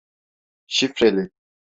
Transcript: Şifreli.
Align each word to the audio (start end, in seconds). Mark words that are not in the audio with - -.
Şifreli. 0.67 1.29